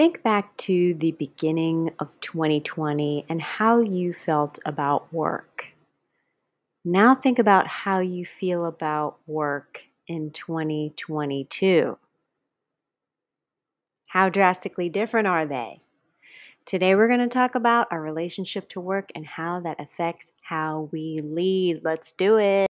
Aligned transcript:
Think 0.00 0.22
back 0.22 0.56
to 0.56 0.94
the 0.94 1.10
beginning 1.10 1.90
of 1.98 2.08
2020 2.22 3.26
and 3.28 3.42
how 3.42 3.82
you 3.82 4.14
felt 4.14 4.58
about 4.64 5.12
work. 5.12 5.66
Now 6.86 7.14
think 7.14 7.38
about 7.38 7.66
how 7.66 7.98
you 7.98 8.24
feel 8.24 8.64
about 8.64 9.18
work 9.26 9.82
in 10.08 10.30
2022. 10.30 11.98
How 14.06 14.30
drastically 14.30 14.88
different 14.88 15.28
are 15.28 15.44
they? 15.44 15.82
Today, 16.64 16.94
we're 16.94 17.08
going 17.08 17.20
to 17.20 17.28
talk 17.28 17.54
about 17.54 17.88
our 17.90 18.00
relationship 18.00 18.70
to 18.70 18.80
work 18.80 19.10
and 19.14 19.26
how 19.26 19.60
that 19.60 19.78
affects 19.78 20.32
how 20.40 20.88
we 20.92 21.20
lead. 21.22 21.82
Let's 21.84 22.14
do 22.14 22.38
it. 22.38 22.68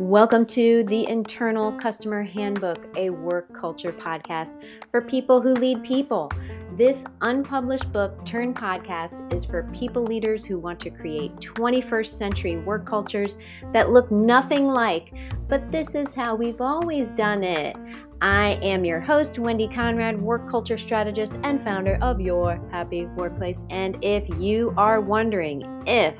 Welcome 0.00 0.46
to 0.46 0.82
the 0.84 1.06
Internal 1.10 1.72
Customer 1.72 2.22
Handbook, 2.22 2.86
a 2.96 3.10
work 3.10 3.54
culture 3.54 3.92
podcast 3.92 4.56
for 4.90 5.02
people 5.02 5.42
who 5.42 5.52
lead 5.52 5.84
people. 5.84 6.32
This 6.78 7.04
unpublished 7.20 7.92
book 7.92 8.24
turned 8.24 8.56
podcast 8.56 9.30
is 9.34 9.44
for 9.44 9.64
people 9.74 10.02
leaders 10.02 10.42
who 10.42 10.58
want 10.58 10.80
to 10.80 10.90
create 10.90 11.36
21st 11.36 12.06
century 12.06 12.56
work 12.56 12.86
cultures 12.86 13.36
that 13.74 13.90
look 13.90 14.10
nothing 14.10 14.68
like, 14.68 15.12
but 15.48 15.70
this 15.70 15.94
is 15.94 16.14
how 16.14 16.34
we've 16.34 16.62
always 16.62 17.10
done 17.10 17.44
it. 17.44 17.76
I 18.22 18.58
am 18.62 18.86
your 18.86 19.00
host, 19.00 19.38
Wendy 19.38 19.68
Conrad, 19.68 20.18
work 20.18 20.48
culture 20.48 20.78
strategist 20.78 21.38
and 21.42 21.62
founder 21.62 21.98
of 22.00 22.22
Your 22.22 22.58
Happy 22.70 23.04
Workplace. 23.04 23.64
And 23.68 24.02
if 24.02 24.26
you 24.38 24.72
are 24.78 25.02
wondering 25.02 25.82
if 25.86 26.14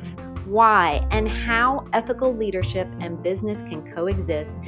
why, 0.50 1.06
and 1.12 1.28
how 1.28 1.86
ethical 1.92 2.34
leadership 2.34 2.88
and 3.00 3.22
business 3.22 3.62
can 3.62 3.88
coexist, 3.94 4.58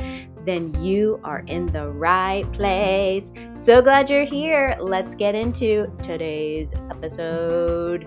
then 0.44 0.72
you 0.80 1.20
are 1.24 1.40
in 1.48 1.66
the 1.66 1.88
right 1.88 2.50
place. 2.52 3.32
So 3.52 3.82
glad 3.82 4.08
you're 4.08 4.24
here. 4.24 4.76
Let's 4.78 5.16
get 5.16 5.34
into 5.34 5.92
today's 6.00 6.72
episode. 6.88 8.06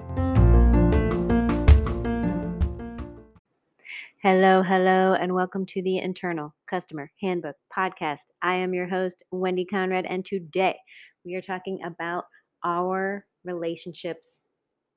Hello, 4.22 4.64
hello, 4.64 5.14
and 5.14 5.36
welcome 5.36 5.66
to 5.66 5.82
the 5.82 5.98
Internal 5.98 6.56
Customer 6.68 7.12
Handbook 7.22 7.58
Podcast. 7.78 8.32
I 8.42 8.56
am 8.56 8.74
your 8.74 8.88
host, 8.88 9.22
Wendy 9.32 9.66
Conrad, 9.66 10.06
and 10.06 10.24
today 10.24 10.78
we 11.26 11.36
are 11.36 11.42
talking 11.42 11.84
about 11.84 12.24
our 12.64 13.26
relationships 13.44 14.40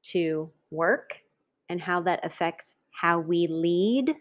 to 0.05 0.49
work 0.71 1.15
and 1.69 1.81
how 1.81 2.01
that 2.03 2.25
affects 2.25 2.77
how 2.91 3.21
we 3.21 3.47
lead, 3.47 4.15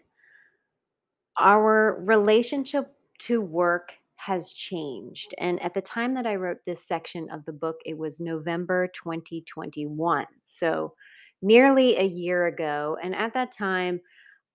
our 1.38 2.00
relationship 2.04 2.94
to 3.18 3.40
work 3.40 3.92
has 4.16 4.52
changed. 4.52 5.34
And 5.38 5.62
at 5.62 5.74
the 5.74 5.80
time 5.80 6.14
that 6.14 6.26
I 6.26 6.34
wrote 6.34 6.58
this 6.66 6.86
section 6.86 7.28
of 7.30 7.44
the 7.44 7.52
book, 7.52 7.76
it 7.86 7.96
was 7.96 8.20
November 8.20 8.88
2021. 8.88 10.26
So 10.44 10.94
nearly 11.40 11.96
a 11.96 12.04
year 12.04 12.46
ago. 12.46 12.98
And 13.02 13.14
at 13.14 13.32
that 13.34 13.52
time, 13.52 14.00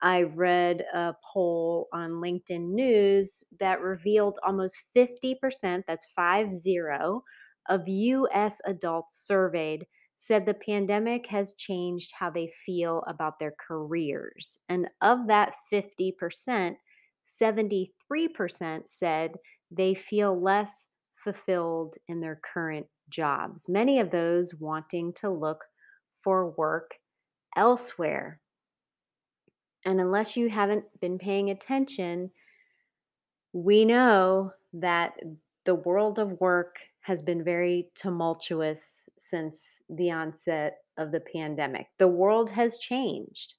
I 0.01 0.23
read 0.23 0.83
a 0.93 1.15
poll 1.23 1.87
on 1.93 2.11
LinkedIn 2.11 2.73
News 2.73 3.45
that 3.59 3.79
revealed 3.79 4.37
almost 4.45 4.77
50%, 4.95 5.83
that's 5.87 6.07
five 6.13 6.53
zero, 6.53 7.23
of 7.69 7.87
US 7.87 8.59
adults 8.65 9.25
surveyed 9.25 9.87
said 10.25 10.45
the 10.45 10.53
pandemic 10.53 11.27
has 11.27 11.53
changed 11.55 12.13
how 12.17 12.29
they 12.29 12.49
feel 12.65 13.03
about 13.07 13.37
their 13.39 13.53
careers. 13.67 14.57
And 14.69 14.87
of 15.01 15.27
that 15.27 15.53
50%, 15.69 16.75
73% 17.41 18.81
said 18.85 19.31
they 19.69 19.93
feel 19.93 20.41
less 20.41 20.87
fulfilled 21.21 21.95
in 22.07 22.21
their 22.21 22.39
current 22.53 22.85
jobs, 23.09 23.67
many 23.67 23.99
of 23.99 24.11
those 24.11 24.53
wanting 24.55 25.11
to 25.15 25.29
look 25.29 25.59
for 26.23 26.51
work 26.51 26.91
elsewhere. 27.57 28.39
And 29.83 29.99
unless 29.99 30.37
you 30.37 30.47
haven't 30.47 30.85
been 31.01 31.17
paying 31.17 31.49
attention, 31.49 32.31
we 33.51 33.83
know 33.83 34.53
that 34.71 35.15
the 35.65 35.75
world 35.75 36.17
of 36.17 36.39
work 36.39 36.77
has 37.03 37.21
been 37.21 37.43
very 37.43 37.89
tumultuous 37.95 39.07
since 39.17 39.81
the 39.89 40.09
onset 40.09 40.77
of 40.97 41.11
the 41.11 41.19
pandemic. 41.19 41.87
The 41.99 42.07
world 42.07 42.49
has 42.49 42.79
changed. 42.79 43.55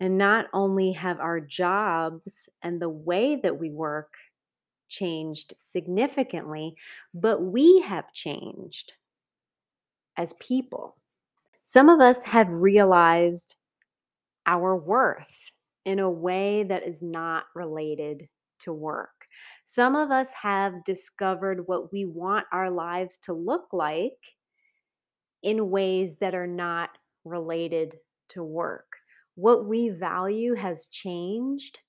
And 0.00 0.16
not 0.16 0.46
only 0.52 0.92
have 0.92 1.20
our 1.20 1.40
jobs 1.40 2.48
and 2.62 2.80
the 2.80 2.88
way 2.88 3.36
that 3.36 3.58
we 3.58 3.70
work 3.70 4.14
changed 4.88 5.54
significantly, 5.58 6.74
but 7.12 7.42
we 7.42 7.80
have 7.80 8.12
changed 8.12 8.92
as 10.16 10.32
people. 10.34 10.96
Some 11.64 11.88
of 11.88 12.00
us 12.00 12.24
have 12.24 12.48
realized 12.48 13.56
our 14.46 14.74
worth 14.76 15.26
in 15.84 15.98
a 15.98 16.10
way 16.10 16.62
that 16.62 16.86
is 16.86 17.02
not 17.02 17.44
related 17.54 18.28
to 18.60 18.72
work. 18.72 19.17
Some 19.70 19.96
of 19.96 20.10
us 20.10 20.32
have 20.32 20.82
discovered 20.84 21.68
what 21.68 21.92
we 21.92 22.06
want 22.06 22.46
our 22.52 22.70
lives 22.70 23.18
to 23.24 23.34
look 23.34 23.66
like 23.74 24.16
in 25.42 25.68
ways 25.68 26.16
that 26.22 26.34
are 26.34 26.46
not 26.46 26.88
related 27.26 27.94
to 28.30 28.42
work. 28.42 28.86
What 29.34 29.66
we 29.66 29.90
value 29.90 30.54
has 30.54 30.88
changed. 30.88 31.80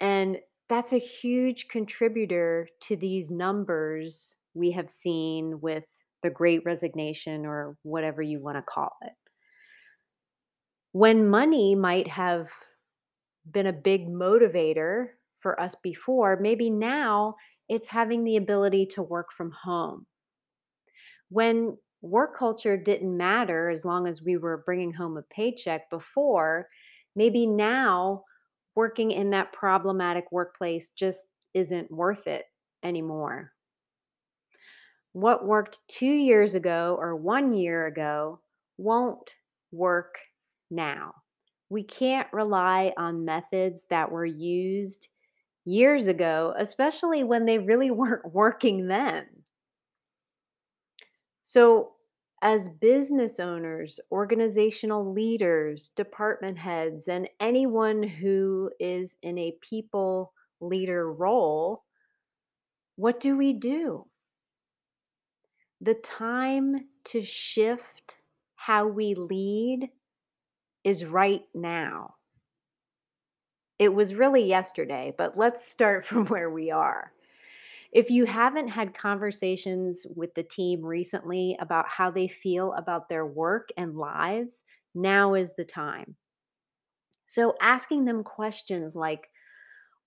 And 0.00 0.38
that's 0.68 0.92
a 0.92 0.98
huge 0.98 1.68
contributor 1.68 2.66
to 2.80 2.96
these 2.96 3.30
numbers 3.30 4.34
we 4.54 4.72
have 4.72 4.90
seen 4.90 5.60
with 5.60 5.84
the 6.24 6.30
great 6.30 6.62
resignation 6.64 7.46
or 7.46 7.76
whatever 7.84 8.22
you 8.22 8.40
want 8.40 8.56
to 8.56 8.62
call 8.62 8.90
it. 9.02 9.12
When 10.90 11.30
money 11.30 11.76
might 11.76 12.08
have 12.08 12.50
been 13.48 13.68
a 13.68 13.72
big 13.72 14.08
motivator 14.08 15.10
for 15.40 15.60
us 15.60 15.74
before, 15.82 16.38
maybe 16.40 16.70
now 16.70 17.34
it's 17.68 17.86
having 17.86 18.24
the 18.24 18.36
ability 18.36 18.86
to 18.86 19.02
work 19.02 19.28
from 19.36 19.50
home. 19.50 20.06
When 21.28 21.76
work 22.00 22.36
culture 22.36 22.76
didn't 22.76 23.16
matter 23.16 23.68
as 23.68 23.84
long 23.84 24.06
as 24.06 24.22
we 24.22 24.36
were 24.36 24.62
bringing 24.64 24.92
home 24.92 25.16
a 25.16 25.22
paycheck 25.22 25.90
before, 25.90 26.68
maybe 27.16 27.46
now 27.46 28.24
working 28.74 29.10
in 29.10 29.30
that 29.30 29.52
problematic 29.52 30.30
workplace 30.30 30.90
just 30.90 31.26
isn't 31.54 31.90
worth 31.90 32.26
it 32.26 32.44
anymore. 32.82 33.52
What 35.12 35.46
worked 35.46 35.80
two 35.88 36.06
years 36.06 36.54
ago 36.54 36.96
or 36.98 37.16
one 37.16 37.52
year 37.54 37.86
ago 37.86 38.40
won't 38.76 39.34
work 39.72 40.14
now. 40.70 41.14
We 41.70 41.82
can't 41.82 42.28
rely 42.32 42.92
on 42.96 43.24
methods 43.24 43.84
that 43.90 44.10
were 44.10 44.24
used 44.24 45.08
years 45.64 46.06
ago, 46.06 46.54
especially 46.58 47.24
when 47.24 47.46
they 47.46 47.58
really 47.58 47.90
weren't 47.92 48.32
working 48.32 48.88
then. 48.88 49.44
So, 51.42 51.96
as 52.42 52.68
business 52.68 53.40
owners, 53.40 53.98
organizational 54.12 55.12
leaders, 55.12 55.88
department 55.88 56.58
heads, 56.58 57.08
and 57.08 57.28
anyone 57.40 58.04
who 58.04 58.70
is 58.78 59.16
in 59.22 59.36
a 59.36 59.58
people 59.60 60.32
leader 60.60 61.12
role, 61.12 61.82
what 62.96 63.18
do 63.20 63.36
we 63.36 63.54
do? 63.54 64.06
The 65.80 65.94
time 65.94 66.88
to 67.06 67.24
shift 67.24 68.20
how 68.54 68.86
we 68.86 69.14
lead 69.14 69.90
is 70.84 71.04
right 71.04 71.48
now. 71.54 72.17
It 73.78 73.94
was 73.94 74.14
really 74.14 74.44
yesterday, 74.44 75.14
but 75.16 75.36
let's 75.36 75.66
start 75.66 76.06
from 76.08 76.26
where 76.26 76.50
we 76.50 76.70
are. 76.70 77.12
If 77.92 78.10
you 78.10 78.26
haven't 78.26 78.68
had 78.68 78.94
conversations 78.94 80.06
with 80.14 80.34
the 80.34 80.42
team 80.42 80.84
recently 80.84 81.56
about 81.60 81.88
how 81.88 82.10
they 82.10 82.28
feel 82.28 82.72
about 82.74 83.08
their 83.08 83.26
work 83.26 83.70
and 83.76 83.96
lives, 83.96 84.64
now 84.94 85.34
is 85.34 85.54
the 85.54 85.64
time. 85.64 86.16
So, 87.26 87.54
asking 87.60 88.06
them 88.06 88.24
questions 88.24 88.96
like, 88.96 89.30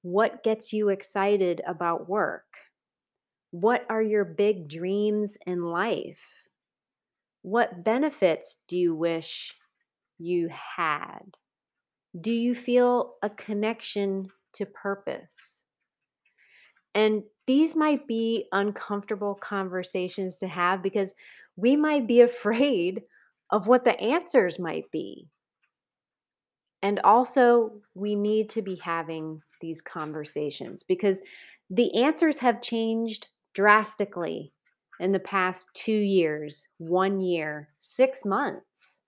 What 0.01 0.44
gets 0.44 0.74
you 0.74 0.90
excited 0.90 1.62
about 1.66 2.10
work? 2.10 2.57
What 3.51 3.86
are 3.90 4.01
your 4.01 4.25
big 4.25 4.68
dreams 4.68 5.38
in 5.46 5.63
life? 5.63 6.22
What 7.44 7.84
benefits 7.84 8.57
do 8.68 8.78
you 8.78 8.96
wish 8.96 9.56
you 10.18 10.48
had? 10.50 11.38
Do 12.19 12.31
you 12.31 12.56
feel 12.56 13.16
a 13.22 13.30
connection 13.30 14.30
to 14.54 14.66
purpose? 14.66 15.63
And 16.94 17.24
these 17.48 17.75
might 17.75 18.06
be 18.08 18.48
uncomfortable 18.52 19.36
conversations 19.36 20.36
to 20.38 20.48
have 20.48 20.84
because 20.84 21.13
we 21.56 21.75
might 21.75 22.08
be 22.08 22.22
afraid 22.31 23.04
of 23.50 23.68
what 23.68 23.84
the 23.84 24.00
answers 24.00 24.60
might 24.60 24.90
be. 24.92 25.28
And 26.84 27.00
also, 27.04 27.74
we 27.94 28.16
need 28.16 28.50
to 28.52 28.62
be 28.62 28.75
having 28.75 29.42
these 29.60 29.81
conversations 29.81 30.84
because 30.84 31.22
the 31.69 31.94
answers 32.04 32.40
have 32.40 32.62
changed 32.62 33.28
drastically 33.54 34.52
in 35.00 35.12
the 35.12 35.19
past 35.19 35.68
two 35.74 35.92
years, 35.92 36.66
one 36.78 37.19
year, 37.19 37.69
six 37.78 38.25
months. 38.25 39.00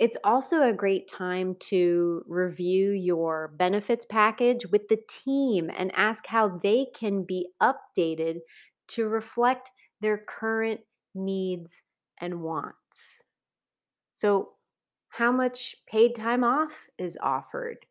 It's 0.00 0.16
also 0.24 0.62
a 0.62 0.72
great 0.72 1.08
time 1.08 1.54
to 1.70 2.24
review 2.26 2.90
your 2.90 3.54
benefits 3.56 4.04
package 4.04 4.66
with 4.66 4.88
the 4.88 4.98
team 5.08 5.70
and 5.76 5.92
ask 5.94 6.26
how 6.26 6.58
they 6.62 6.86
can 6.98 7.22
be 7.24 7.48
updated 7.62 8.40
to 8.88 9.08
reflect 9.08 9.70
their 10.00 10.18
current 10.18 10.80
needs 11.14 11.82
and 12.20 12.42
wants. 12.42 13.22
So, 14.14 14.54
how 15.10 15.30
much 15.30 15.76
paid 15.86 16.16
time 16.16 16.42
off 16.42 16.72
is 16.98 17.16
offered? 17.22 17.86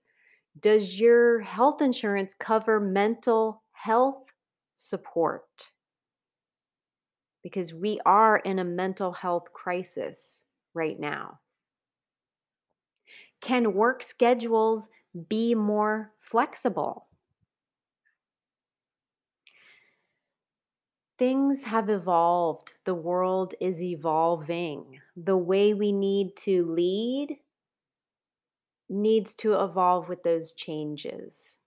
Does 0.60 1.00
your 1.00 1.40
health 1.40 1.82
insurance 1.82 2.36
cover 2.38 2.82
mental 2.82 3.64
health 3.72 4.32
support? 4.74 5.48
Because 7.44 7.74
we 7.74 8.00
are 8.06 8.38
in 8.38 8.60
a 8.60 8.66
mental 8.66 9.14
health 9.14 9.54
crisis 9.54 10.44
right 10.74 11.00
now. 11.00 11.40
Can 13.44 13.76
work 13.76 14.02
schedules 14.02 14.90
be 15.30 15.54
more 15.54 16.16
flexible? 16.20 17.10
Things 21.18 21.64
have 21.64 21.90
evolved. 21.90 22.74
The 22.86 22.94
world 22.94 23.56
is 23.60 23.82
evolving. 23.82 25.02
The 25.16 25.36
way 25.36 25.74
we 25.74 25.92
need 25.92 26.38
to 26.38 26.66
lead 26.72 27.40
needs 28.88 29.36
to 29.36 29.62
evolve 29.62 30.08
with 30.08 30.24
those 30.24 30.54
changes. 30.54 31.60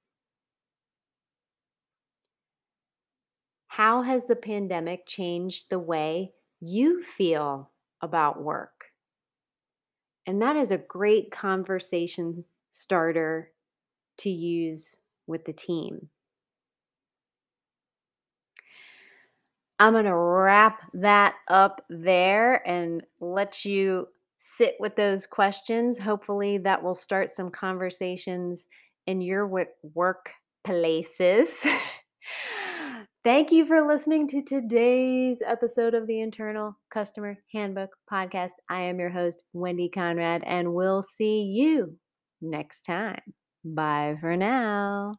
How 3.68 4.02
has 4.02 4.26
the 4.26 4.34
pandemic 4.34 5.06
changed 5.06 5.70
the 5.70 5.78
way 5.78 6.34
you 6.58 7.04
feel 7.04 7.70
about 8.00 8.42
work? 8.42 8.92
And 10.26 10.42
that 10.42 10.56
is 10.56 10.70
a 10.72 10.78
great 10.78 11.30
conversation 11.30 12.44
starter 12.72 13.52
to 14.18 14.30
use 14.30 14.96
with 15.26 15.44
the 15.44 15.52
team. 15.52 16.08
I'm 19.78 19.92
going 19.92 20.06
to 20.06 20.16
wrap 20.16 20.80
that 20.94 21.34
up 21.48 21.84
there 21.90 22.66
and 22.66 23.02
let 23.20 23.64
you 23.64 24.08
sit 24.38 24.74
with 24.80 24.96
those 24.96 25.26
questions. 25.26 25.98
Hopefully, 25.98 26.58
that 26.58 26.82
will 26.82 26.94
start 26.94 27.30
some 27.30 27.50
conversations 27.50 28.68
in 29.06 29.20
your 29.20 29.46
work 29.46 30.32
places. 30.64 31.50
Thank 33.26 33.50
you 33.50 33.66
for 33.66 33.84
listening 33.84 34.28
to 34.28 34.40
today's 34.40 35.42
episode 35.44 35.94
of 35.94 36.06
the 36.06 36.20
Internal 36.20 36.78
Customer 36.94 37.36
Handbook 37.52 37.90
Podcast. 38.08 38.52
I 38.70 38.82
am 38.82 39.00
your 39.00 39.10
host, 39.10 39.42
Wendy 39.52 39.88
Conrad, 39.88 40.44
and 40.46 40.72
we'll 40.72 41.02
see 41.02 41.42
you 41.42 41.98
next 42.40 42.82
time. 42.82 43.34
Bye 43.64 44.14
for 44.20 44.36
now. 44.36 45.14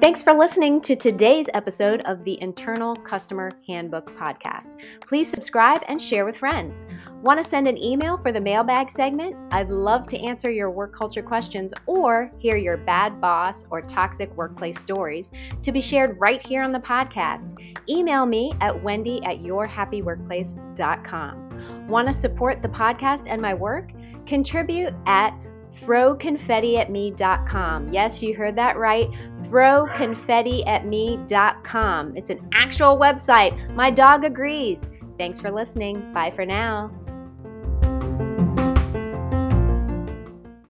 Thanks 0.00 0.22
for 0.22 0.32
listening 0.32 0.80
to 0.82 0.94
today's 0.96 1.48
episode 1.54 2.02
of 2.02 2.22
the 2.24 2.40
Internal 2.40 2.94
Customer 2.96 3.50
Handbook 3.66 4.14
Podcast. 4.16 4.76
Please 5.06 5.28
subscribe 5.28 5.82
and 5.88 6.00
share 6.00 6.24
with 6.24 6.36
friends. 6.36 6.86
Want 7.22 7.42
to 7.42 7.48
send 7.48 7.66
an 7.68 7.78
email 7.78 8.18
for 8.18 8.32
the 8.32 8.40
mailbag 8.40 8.90
segment? 8.90 9.36
I'd 9.52 9.70
love 9.70 10.08
to 10.08 10.18
answer 10.18 10.50
your 10.50 10.68
work 10.70 10.92
culture 10.96 11.22
questions 11.22 11.72
or 11.86 12.32
hear 12.38 12.56
your 12.56 12.76
bad 12.76 13.20
boss 13.20 13.64
or 13.70 13.82
toxic 13.82 14.34
workplace 14.36 14.80
stories 14.80 15.30
to 15.62 15.70
be 15.72 15.80
shared 15.80 16.20
right 16.20 16.44
here 16.44 16.62
on 16.62 16.72
the 16.72 16.80
podcast. 16.80 17.54
Email 17.88 18.26
me 18.26 18.52
at 18.60 18.82
wendy 18.82 19.22
at 19.24 19.38
yourhappyworkplace.com. 19.38 21.88
Want 21.88 22.08
to 22.08 22.14
support 22.14 22.62
the 22.62 22.68
podcast 22.68 23.26
and 23.28 23.40
my 23.40 23.54
work? 23.54 23.92
Contribute 24.26 24.92
at 25.06 25.32
throwconfettiatme.com. 25.80 27.92
Yes, 27.92 28.22
you 28.22 28.34
heard 28.34 28.56
that 28.56 28.76
right. 28.76 29.08
Throwconfettiatme.com. 29.42 32.16
It's 32.16 32.30
an 32.30 32.48
actual 32.54 32.98
website. 32.98 33.74
My 33.74 33.90
dog 33.90 34.24
agrees. 34.24 34.90
Thanks 35.18 35.40
for 35.40 35.50
listening. 35.50 36.12
Bye 36.12 36.30
for 36.30 36.46
now. 36.46 36.92